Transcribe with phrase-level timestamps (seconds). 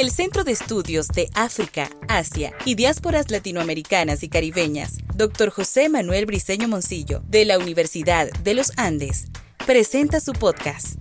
[0.00, 5.50] El Centro de Estudios de África, Asia y Diásporas Latinoamericanas y Caribeñas, Dr.
[5.50, 9.26] José Manuel Briceño Moncillo, de la Universidad de los Andes,
[9.66, 10.98] presenta su podcast,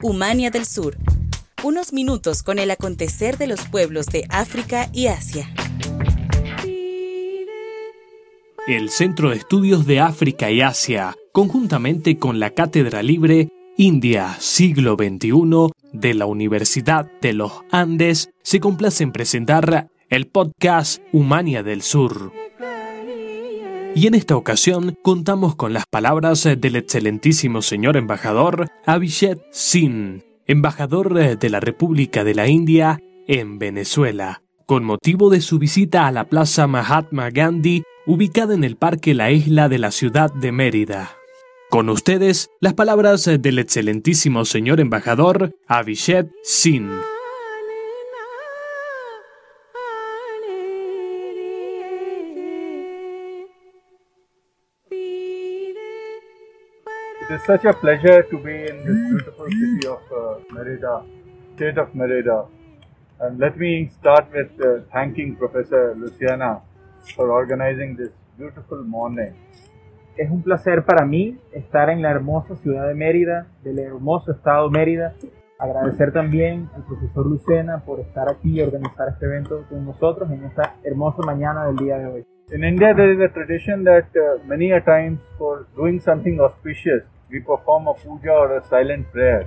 [0.00, 0.96] Humania del Sur.
[1.64, 5.52] Unos minutos con el acontecer de los pueblos de África y Asia.
[8.68, 13.48] El Centro de Estudios de África y Asia, conjuntamente con la Cátedra Libre
[13.80, 21.00] India, siglo XXI, de la Universidad de los Andes, se complace en presentar el podcast
[21.12, 22.32] Humania del Sur.
[23.94, 31.38] Y en esta ocasión contamos con las palabras del excelentísimo señor embajador Abhishek Singh, embajador
[31.38, 36.24] de la República de la India en Venezuela, con motivo de su visita a la
[36.24, 41.17] Plaza Mahatma Gandhi ubicada en el Parque La Isla de la ciudad de Mérida.
[41.70, 46.88] Con ustedes, las palabras del excelentísimo señor embajador Abhishek Singh.
[57.20, 61.02] It is such a pleasure to be in this beautiful city of uh, Merida,
[61.56, 62.46] state of Merida.
[63.20, 66.62] And let me start with uh, thanking Professor Luciana
[67.14, 69.34] for organizing this beautiful morning.
[70.18, 74.68] Es un placer para mí estar en la hermosa ciudad de Mérida, del hermoso estado
[74.68, 75.14] Mérida.
[75.60, 80.44] Agradecer también al profesor Lucena por estar aquí y organizar este evento con nosotros en
[80.44, 82.26] esta hermosa mañana del día de hoy.
[82.50, 87.04] In India, there is a tradition that uh, many a times for doing something auspicious,
[87.30, 89.46] we perform a puja or a silent prayer.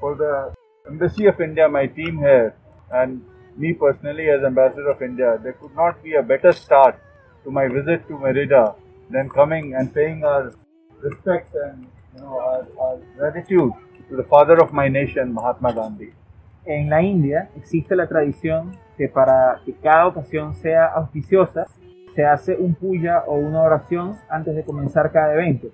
[0.00, 0.52] For the
[0.90, 2.56] Embassy of India, my team here,
[2.90, 3.22] and
[3.56, 6.96] me personally as Ambassador of India, there could not be a better start
[7.44, 8.74] to my visit to Merida
[9.10, 10.52] than coming and paying our
[11.00, 13.72] respects and you know, our, our gratitude
[14.08, 16.12] to the father of my nation, Mahatma Gandhi.
[16.64, 21.66] En la India existe la tradición que para que cada ocasión sea auspiciosa,
[22.14, 25.68] se hace un puya o una oración antes de comenzar cada evento.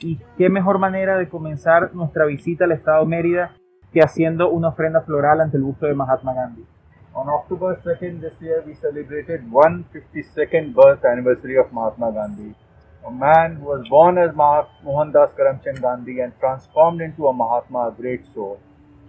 [0.00, 3.52] Y qué mejor manera de comenzar nuestra visita al estado Mérida
[3.92, 6.66] que haciendo una ofrenda floral ante el busto de Mahatma Gandhi.
[7.14, 12.56] On October 2nd this year, we celebrated 152nd birth anniversary of Mahatma Gandhi,
[13.06, 17.88] a man who was born as Mahat- Mohandas Karamchand Gandhi and transformed into a Mahatma,
[17.88, 18.56] a great soul.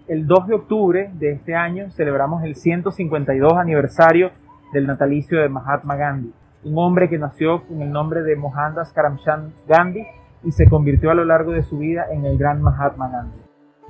[0.07, 4.31] El 2 de octubre de este año celebramos el 152 aniversario
[4.73, 6.31] del natalicio de Mahatma Gandhi,
[6.63, 10.05] un hombre que nació con el nombre de Mohandas Karamchand Gandhi
[10.43, 13.39] y se convirtió a lo largo de su vida en el gran Mahatma Gandhi.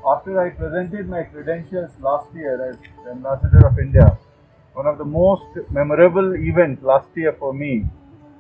[0.08, 4.18] After I presented my credentials last year as the Ambassador of India,
[4.76, 7.86] one of the most memorable events last year for me,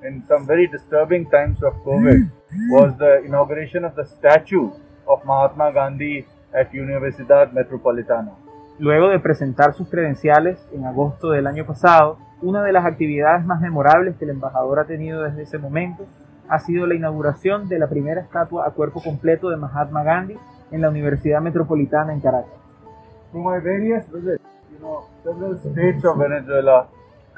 [0.08, 2.30] in some very disturbing times of COVID,
[2.72, 4.72] was the inauguration of the statue
[5.08, 8.32] of Mahatma Gandhi at Universidad Metropolitana.
[8.78, 13.62] Luego de presentar sus credenciales en agosto del año pasado, una de las actividades más
[13.62, 16.06] memorables que el embajador ha tenido desde ese momento
[16.48, 20.38] ha sido la inauguración de la primera estatua a cuerpo completo de Mahatma Gandhi
[20.72, 22.54] en la Universidad Metropolitana en Caracas.
[23.32, 26.88] Through my various visits, you know, several states of Venezuela,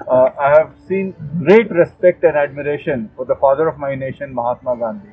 [0.06, 4.75] uh, I have seen great respect and admiration for the father of my nation, Mahatma
[4.75, 5.09] Gandhi.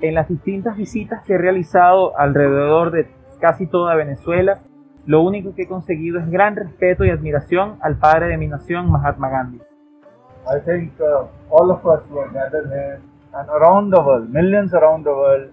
[0.00, 3.08] En las distintas visitas que he realizado alrededor de
[3.40, 4.60] casi toda Venezuela,
[5.06, 8.90] lo único que he conseguido es gran respeto y admiración al padre de mi nación,
[8.90, 9.60] Mahatma Gandhi.
[10.48, 13.00] I think uh, all of us who are gathered here
[13.34, 15.50] and around the world, millions around the world,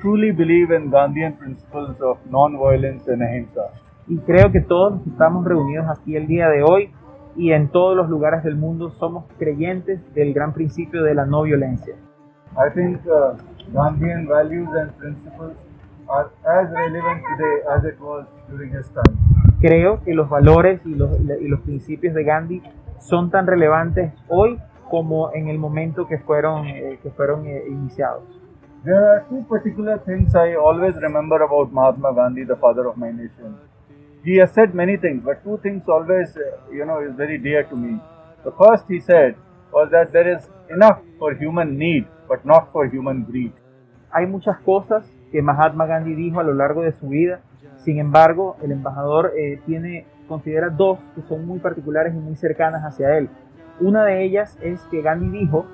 [0.00, 3.70] truly believe in Gandhian principles of non-violence and ahimsa.
[4.08, 6.90] Y creo que todos los que estamos reunidos aquí el día de hoy
[7.36, 11.42] y en todos los lugares del mundo somos creyentes del gran principio de la no
[11.42, 11.94] violencia.
[12.54, 13.36] I think uh,
[13.72, 15.56] Gandhian values and principles
[16.08, 19.16] are as relevant today as it was during his time.
[19.60, 22.62] Creo que los valores y los, y los principios de Gandhi
[22.98, 24.58] son tan relevantes hoy
[24.90, 28.24] como en el momento que fueron, eh, que fueron eh, iniciados.
[28.84, 33.12] There are two particular things I always remember about Mahatma Gandhi, the father of my
[33.12, 33.56] nation.
[34.24, 37.64] He has said many things, but two things always, uh, you know, is very dear
[37.64, 37.98] to me.
[38.44, 39.34] The first he said
[39.72, 43.52] was that there is enough for human need, but not for human greed.
[44.12, 47.40] Hay muchas cosas que Mahatma Gandhi dijo a lo largo de su vida,
[47.78, 52.82] sin embargo, el embajador eh, tiene, considera dos que son muy particulares y muy cercanas
[52.82, 53.28] hacia él.
[53.80, 55.66] Una de ellas es que Gandhi dijo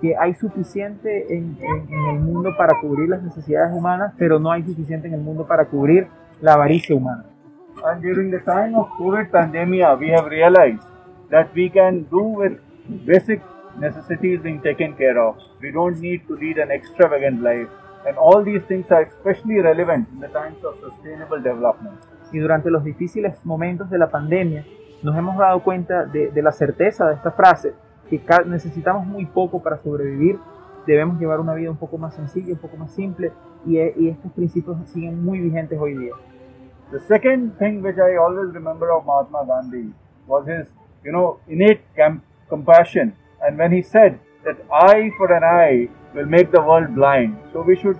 [0.00, 4.52] que hay suficiente en, en, en, el mundo para cubrir las necesidades humanas, pero no
[4.52, 6.06] hay suficiente en el mundo para cubrir
[6.40, 7.24] la avaricia humana.
[7.86, 10.82] And during the time of COVID pandemic, we have realized
[11.30, 12.58] that we can do with
[13.06, 13.40] basic
[13.78, 15.36] necessities being taken care of.
[15.62, 17.68] We don't need to lead an extravagant life.
[18.06, 21.98] And all these things are especially relevant in the times of sustainable development.
[22.32, 24.64] y durante los difíciles momentos de la pandemia
[25.02, 27.74] nos hemos dado cuenta de, la certeza de esta frase,
[28.10, 30.38] que necesitamos muy poco para sobrevivir,
[30.86, 33.30] debemos llevar una vida un poco más sencilla, un poco más simple,
[33.64, 36.12] y, y estos principios siguen muy vigentes hoy día.
[36.92, 39.92] The second thing which I always remember of Mahatma Gandhi
[40.28, 40.68] was his,
[41.04, 41.80] you know, innate
[42.48, 43.16] compassion.
[43.42, 47.62] And when he said that eye for an eye will make the world blind, so
[47.62, 47.98] we should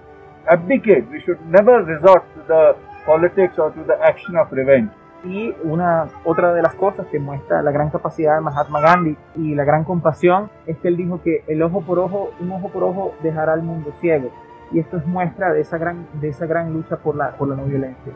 [0.49, 4.91] abdicate, we should never resort to the politics or to the action of revenge.
[5.25, 9.57] Y una otra de las cosas que muestra la gran capacidad de Mahatma Gandhi y
[9.57, 12.85] la gran compasión es que él dijo que el ojo por ojo, un ojo por
[12.85, 14.31] ojo dejará al mundo ciego.
[14.71, 17.57] Y esto es muestra de esa gran, de esa gran lucha por la, por la
[17.57, 18.13] no violencia.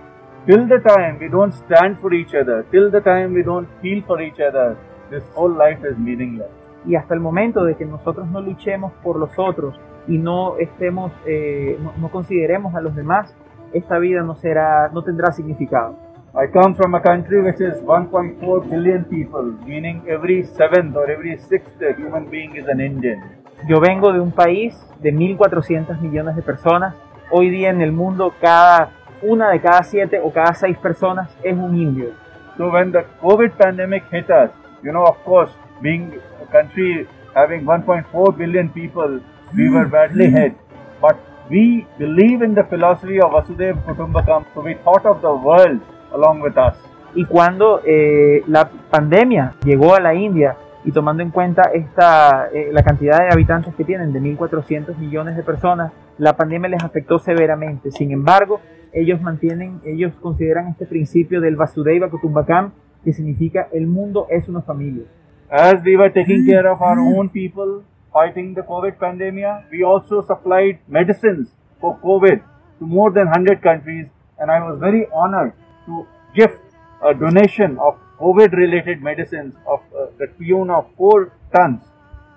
[0.47, 4.03] Till the time we don't stand for each other, till the time we don't feel
[4.07, 4.75] for each other,
[5.11, 6.49] this whole life is meaningless.
[6.87, 9.79] Y hasta el momento de que nosotros no luchemos por los otros
[10.09, 13.37] y no estemos, eh, no, no consideremos a los demás,
[13.75, 15.95] esta vida no será, no tendrá significado.
[16.33, 21.37] I come from a country which is 1.4 billion people, meaning every seventh or every
[21.37, 23.21] sixth human being is an Indian.
[23.69, 26.95] Yo vengo de un país de 1.400 millones de personas.
[27.31, 31.57] Hoy día en el mundo cada una de cada siete o cada seis personas es
[31.57, 32.11] un indio.
[32.57, 34.51] So when the COVID pandemic hit us,
[34.83, 39.21] you know, of course, being a country having 1.4 billion people,
[39.55, 40.55] we were badly hit.
[41.01, 41.17] But
[41.49, 45.81] we believe in the philosophy of Vasudeva Kutumbakam, so we thought of the world
[46.13, 46.77] along with us.
[47.15, 52.71] Y cuando eh, la pandemia llegó a la India y tomando en cuenta esta, eh,
[52.73, 57.19] la cantidad de habitantes que tienen, de 1.400 millones de personas, la pandemia les afectó
[57.19, 57.91] severamente.
[57.91, 58.61] Sin embargo,
[58.93, 62.73] ellos mantienen, ellos consideran este principio del Vasudeva Kutumbakam,
[63.03, 65.05] que significa el mundo es una familia.
[65.51, 67.83] As we were taking care of our own people
[68.13, 71.49] fighting the COVID pandemic, we also supplied medicines
[71.81, 72.43] for COVID
[72.79, 74.07] to more than 100 countries,
[74.39, 75.55] and I was very honored
[75.87, 76.61] to gift
[77.03, 81.83] a donation of COVID related medicines of uh, the tune of 4 tons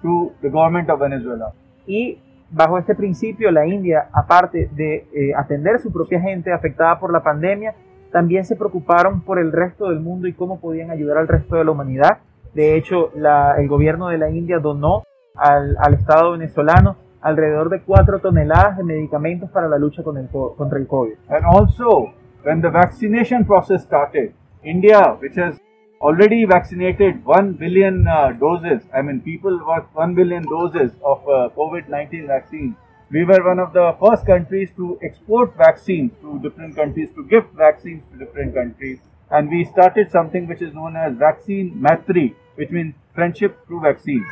[0.01, 1.53] to the government of Venezuela.
[1.85, 2.17] Y
[2.53, 7.11] bajo este principio, la India, aparte de eh, atender a su propia gente afectada por
[7.11, 7.73] la pandemia,
[8.11, 11.65] también se preocuparon por el resto del mundo y cómo podían ayudar al resto de
[11.65, 12.19] la humanidad.
[12.53, 13.11] De hecho,
[13.57, 15.03] el gobierno de la India donó
[15.35, 20.27] al, al Estado venezolano alrededor de 4 toneladas de medicamentos para la lucha con el,
[20.29, 21.13] contra el COVID.
[21.29, 22.13] And also,
[22.43, 24.33] when the vaccination process started,
[24.63, 25.59] India, which has
[26.03, 31.49] already vaccinated 1 billion uh, doses, I mean, people got 1 billion doses of uh,
[31.57, 32.75] COVID 19 vaccine.
[33.09, 37.53] We were one of the first countries to export vaccines to different countries, to gift
[37.53, 38.99] vaccines to different countries.
[39.31, 44.23] And we started something which is known as Vaccine Matri, which means friendship through vaccine.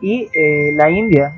[0.00, 1.30] Y eh, la India,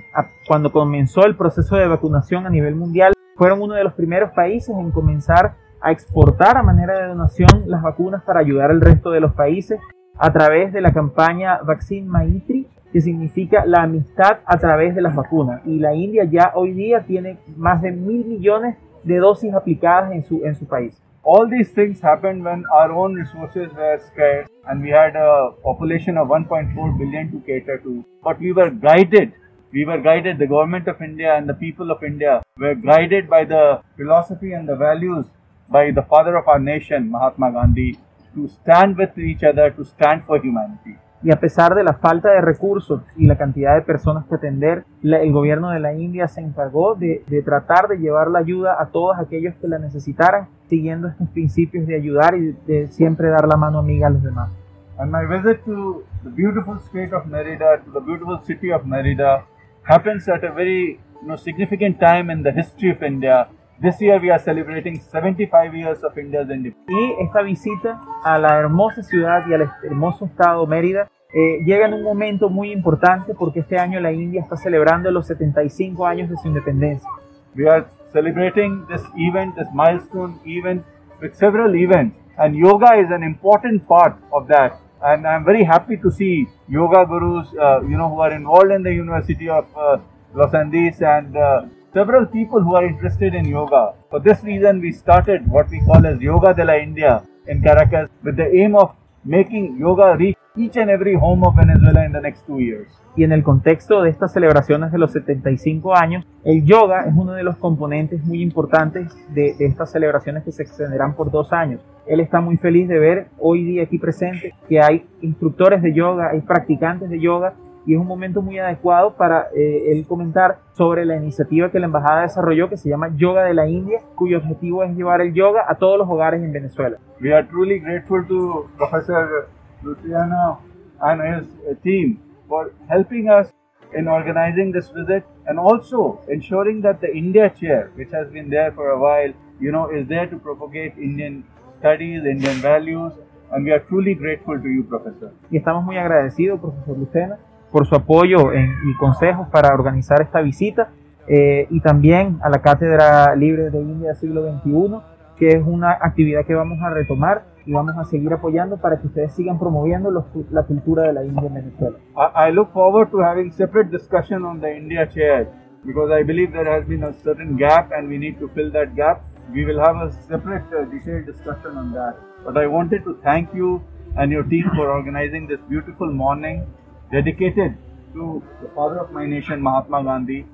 [0.46, 4.74] cuando comenzó el proceso de vacunación a nivel mundial, fueron uno de los primeros países
[4.76, 9.20] en comenzar a exportar a manera de donación las vacunas para ayudar al resto de
[9.20, 9.81] los países
[10.19, 15.14] a través de la campaña Vaccine Maitri, que significa la amistad a través de las
[15.17, 15.62] vacunas.
[15.67, 20.23] Y la India ya hoy día tiene más de mil millones de dosis aplicadas en
[20.23, 21.02] su, en su país.
[21.25, 26.19] All these things happened when our own resources were scarce and we had a population
[26.19, 28.05] of 1.4 billion to cater to.
[28.23, 29.32] But we were guided
[29.73, 33.44] we were guided, the government of India and the people of India were guided by
[33.46, 35.25] the philosophy and the values
[35.72, 37.98] by the father of our nation, Mahatma Gandhi,
[38.34, 40.96] to stand with each other, to stand for humanity.
[41.24, 44.84] Y a pesar de la falta de recursos y la cantidad de personas que atender,
[45.05, 48.86] el gobierno de la India se encargó de, de, tratar de llevar la ayuda a
[48.86, 53.56] todos aquellos que la necesitaran, siguiendo estos principios de ayudar y de siempre dar la
[53.56, 54.50] mano amiga a los demás.
[54.98, 59.46] And my visit to the beautiful state of Merida, to the beautiful city of Merida,
[59.84, 63.48] happens at a very you know, significant time in the history of India
[63.82, 66.86] This year we are celebrating 75 years of India's independence.
[66.86, 71.94] Y esta visita a la hermosa ciudad y al hermoso estado Mérida eh, llega en
[71.94, 76.36] un momento muy importante porque este año la India está celebrando los 75 años de
[76.36, 77.10] su independencia.
[77.56, 80.84] We are celebrating this event, this milestone event
[81.20, 85.96] with several events and yoga is an important part of that and I'm very happy
[85.96, 89.98] to see yoga gurus uh, you know who are involved in the University of uh,
[90.36, 91.62] Los Andes and uh,
[91.93, 93.94] several people who are interested in yoga.
[94.11, 98.08] For this reason, we started what we call as Yoga de la India in Caracas
[98.22, 98.94] with the aim of
[99.25, 102.89] making yoga reach each and every home of Venezuela in the next two years.
[103.15, 107.32] Y en el contexto de estas celebraciones de los 75 años, el yoga es uno
[107.32, 111.82] de los componentes muy importantes de, de estas celebraciones que se extenderán por dos años.
[112.06, 116.31] Él está muy feliz de ver hoy día aquí presente que hay instructores de yoga,
[116.31, 117.53] hay practicantes de yoga
[117.84, 121.86] y es un momento muy adecuado para eh, él comentar sobre la iniciativa que la
[121.86, 125.65] embajada desarrolló que se llama Yoga de la India, cuyo objetivo es llevar el yoga
[125.69, 126.98] a todos los hogares en Venezuela.
[127.20, 129.48] We are truly grateful to Professor
[129.82, 130.60] Luciano
[131.01, 133.53] and his uh, team for helping us
[133.94, 138.72] in organizing this visit and also ensuring that the India chair, which has been there
[138.72, 141.44] for a while, you know, is there to propagate Indian
[141.79, 143.12] studies, Indian values,
[143.53, 145.32] and we are truly grateful to you, Professor.
[145.51, 147.39] Y estamos muy agradecidos, profesor Lucena,
[147.72, 150.91] por su apoyo en, y consejos para organizar esta visita
[151.26, 154.98] eh, y también a la Cátedra Libre de India siglo XXI,
[155.38, 159.06] que es una actividad que vamos a retomar y vamos a seguir apoyando para que
[159.06, 161.96] ustedes sigan promoviendo los, la cultura de la India en Venezuela.
[162.17, 165.48] I, I look forward to having separate discussion on the India chair
[165.84, 168.94] because I believe there has been a certain gap and we need to fill that
[168.94, 169.22] gap.
[169.52, 172.17] We will have a separate uh, detailed discussion on that.
[172.44, 173.82] But I wanted to thank you
[174.17, 176.67] and your team for organizing this beautiful morning
[177.12, 177.76] dedicated
[178.14, 180.44] to the father of my nation, Mahatma Gandhi.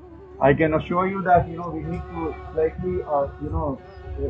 [0.41, 3.79] I can assure you that you know we need to slightly uh, you know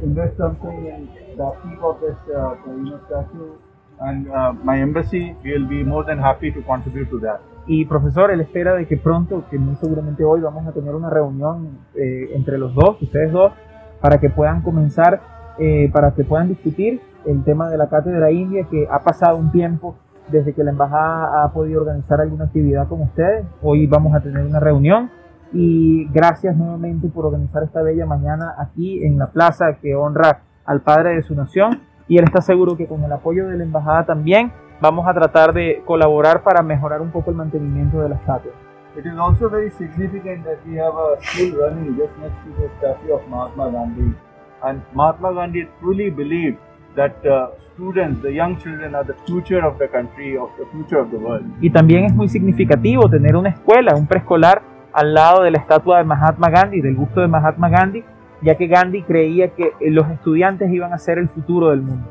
[0.02, 3.52] invest something in the upkeep of this uh, you know statue,
[4.00, 7.40] and uh, my embassy will be more than happy to contribute to that.
[7.66, 11.10] Y profesor, él espera de que pronto, que muy seguramente hoy vamos a tener una
[11.10, 13.52] reunión eh, entre los dos, ustedes dos,
[14.00, 15.20] para que puedan comenzar,
[15.58, 19.52] eh, para que puedan discutir el tema de la cátedra india, que ha pasado un
[19.52, 19.96] tiempo
[20.30, 23.46] desde que la embajada ha podido organizar alguna actividad con ustedes.
[23.62, 25.10] Hoy vamos a tener una reunión
[25.52, 30.82] y gracias nuevamente por organizar esta bella mañana aquí en la plaza que honra al
[30.82, 34.04] padre de su nación y él está seguro que con el apoyo de la embajada
[34.04, 38.52] también vamos a tratar de colaborar para mejorar un poco el mantenimiento de la estatua.
[38.96, 42.68] It is also very significant that we have a school running just next to the
[42.78, 44.14] statue of Mahatma Gandhi.
[44.62, 46.58] And Mahatma Gandhi truly believed
[46.96, 50.98] that uh, students, the young children, are the future of the country, of the future
[50.98, 51.46] of the world.
[51.60, 55.98] Y también es muy significativo tener una escuela, un preescolar al lado de la estatua
[55.98, 58.02] de Mahatma Gandhi, del gusto de Mahatma Gandhi,
[58.42, 62.08] ya que Gandhi creía que los estudiantes iban a ser el futuro del mundo.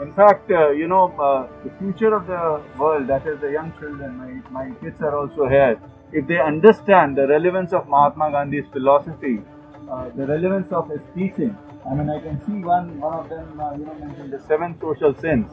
[0.00, 3.72] In fact, uh, you know, uh, the future of the world, that is the young
[3.80, 5.78] children, my, my kids are also here.
[6.12, 9.40] If they understand the relevance of Mahatma Gandhi's philosophy,
[9.90, 11.56] uh, the relevance of his teaching,
[11.86, 14.78] I mean, I can see one, one of them, uh, you know, mentioned the seven
[14.80, 15.50] social sins.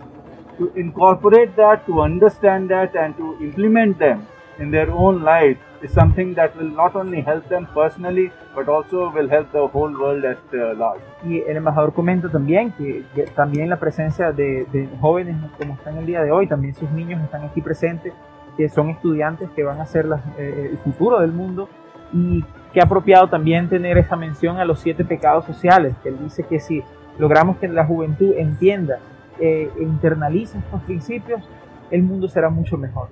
[0.58, 4.28] To incorporate that, to understand that, and to implement them
[4.60, 9.12] in their own life is something that will not only help them personally, but also
[9.12, 11.02] will help the whole world at uh, large.
[11.26, 15.98] Y el embajador comenta también que, que también la presencia de, de, jóvenes como están
[15.98, 18.14] el día de hoy, también sus niños están aquí presentes,
[18.58, 21.68] que son estudiantes que van a ser la, eh, el futuro del mundo
[22.14, 22.44] y
[22.76, 26.60] que apropiado también tener esa mención a los siete pecados sociales, que él dice que
[26.60, 26.84] si
[27.18, 29.00] logramos que la juventud entienda
[29.40, 31.42] eh, e internalice estos principios,
[31.90, 33.08] el mundo será mucho mejor.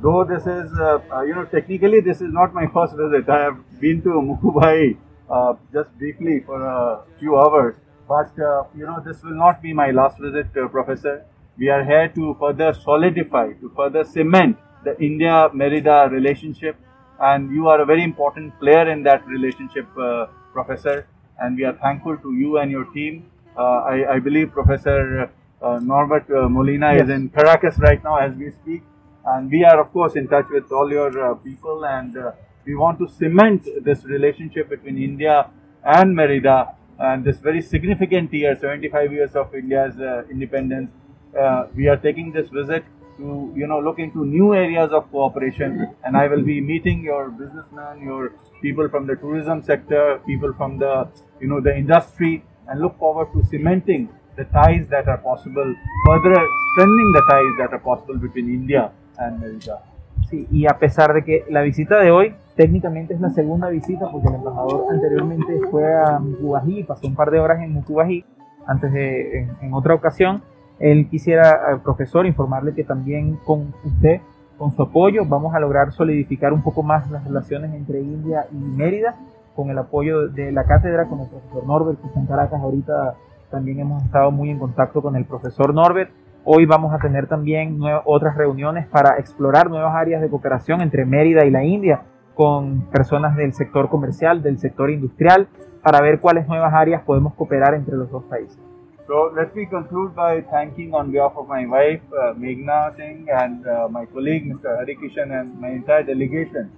[0.00, 3.28] Though this is, uh, uh, you know, technically this is not my first visit.
[3.28, 4.08] I have been to
[4.42, 4.96] Mumbai
[5.28, 7.74] uh, just briefly for a few hours.
[8.08, 11.26] But, uh, you know, this will not be my last visit, uh, Professor.
[11.58, 16.76] We are here to further solidify, to further cement the India-Merida relationship.
[17.20, 21.06] And you are a very important player in that relationship, uh, Professor.
[21.38, 23.30] And we are thankful to you and your team.
[23.56, 25.30] I, I, believe Professor
[25.62, 27.04] Norbert Molina yes.
[27.04, 28.82] is in Caracas right now as we speak
[29.26, 32.32] and we are of course in touch with all your uh, people and uh,
[32.64, 35.50] we want to cement this relationship between India
[35.84, 40.90] and Merida and this very significant year 75 years of India's uh, independence
[41.38, 42.84] uh, we are taking this visit
[43.18, 47.30] to you know look into new areas of cooperation and I will be meeting your
[47.30, 51.08] businessmen your people from the tourism sector people from the
[51.40, 55.74] you know the industry and look forward to cementing the ties that are possible
[56.06, 56.36] further
[56.74, 59.80] strengthening the ties that are possible between India and America.
[60.28, 64.10] Sí, y a pesar de que la visita de hoy técnicamente es la segunda visita,
[64.10, 68.24] porque el embajador anteriormente fue a Mucubají, pasó un par de horas en Mucubají,
[68.66, 70.42] antes de, en, otra ocasión,
[70.78, 74.20] él quisiera, al profesor, informarle que también con usted,
[74.58, 78.56] con su apoyo, vamos a lograr solidificar un poco más las relaciones entre India y
[78.56, 79.14] Mérida,
[79.54, 83.14] con el apoyo de la cátedra, con el profesor Norbert, que está en Caracas ahorita,
[83.50, 86.10] también hemos estado muy en contacto con el profesor Norbert,
[86.46, 91.46] Hoy vamos a tener también otras reuniones para explorar nuevas áreas de cooperación entre Mérida
[91.46, 92.02] y la India
[92.34, 95.48] con personas del sector comercial, del sector industrial,
[95.82, 98.58] para ver cuáles nuevas áreas podemos cooperar entre los dos países.
[99.06, 103.66] So let me conclude by thanking on behalf of my wife, uh, Meghna Singh, and
[103.66, 104.70] uh, my colleague, Mr.
[104.80, 106.72] Harikishan, and my entire delegation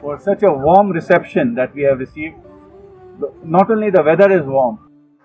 [0.00, 2.36] for such a warm reception that we have received.
[3.44, 4.78] Not only the weather is warm,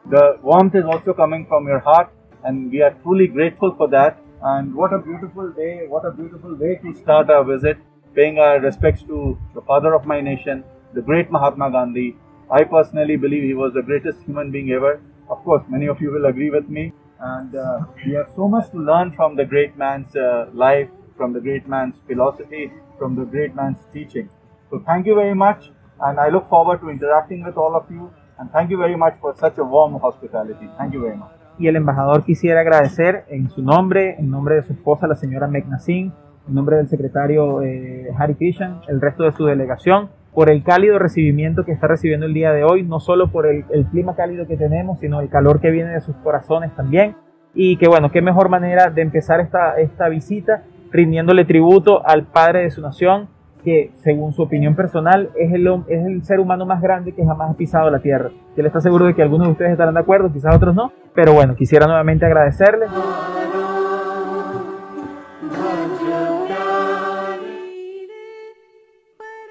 [0.09, 2.11] the warmth is also coming from your heart
[2.43, 4.17] and we are truly grateful for that.
[4.41, 7.77] And what a beautiful day, what a beautiful way to start our visit.
[8.15, 12.15] paying our respects to the father of my nation, the great Mahatma Gandhi.
[12.51, 15.01] I personally believe he was the greatest human being ever.
[15.33, 16.93] Of course, many of you will agree with me.
[17.19, 21.33] And uh, we have so much to learn from the great man's uh, life, from
[21.33, 24.29] the great man's philosophy, from the great man's teaching.
[24.69, 25.71] So thank you very much,
[26.05, 28.11] and I look forward to interacting with all of you.
[28.37, 30.67] And thank you very much for such a warm hospitality.
[30.77, 31.31] Thank you very much.
[31.59, 35.47] Y el embajador quisiera agradecer en su nombre, en nombre de su esposa, la señora
[35.47, 36.11] Meghna Singh,
[36.47, 40.99] en nombre del secretario eh, Harry Kishan, el resto de su delegación, por el cálido
[40.99, 44.47] recibimiento que está recibiendo el día de hoy, no solo por el, el, clima cálido
[44.47, 47.15] que tenemos, sino el calor que viene de sus corazones también.
[47.53, 52.61] Y que bueno, qué mejor manera de empezar esta, esta visita rindiéndole tributo al padre
[52.61, 53.27] de su nación,
[53.63, 57.51] que según su opinión personal es el, es el ser humano más grande que jamás
[57.51, 58.29] ha pisado la tierra.
[58.55, 60.91] Y él está seguro de que algunos de ustedes estarán de acuerdo, quizás otros no,
[61.15, 62.85] pero bueno, quisiera nuevamente agradecerle.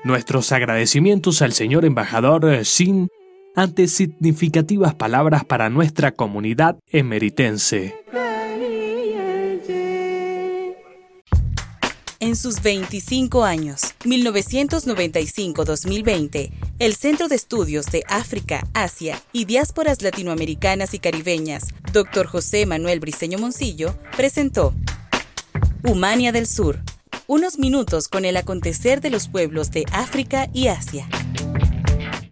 [0.04, 3.09] Nuestros agradecimientos al señor embajador Sin
[3.54, 7.94] ante significativas palabras para nuestra comunidad emeritense.
[12.18, 20.94] En sus 25 años, 1995-2020, el Centro de Estudios de África, Asia y Diásporas Latinoamericanas
[20.94, 22.26] y Caribeñas, Dr.
[22.26, 24.73] José Manuel Briceño Moncillo, presentó
[25.85, 26.80] Humania del Sur,
[27.32, 31.08] unos minutos con el acontecer de los pueblos de África y Asia.